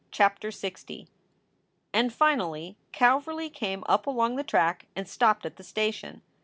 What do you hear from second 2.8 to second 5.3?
Calverly came up along the track and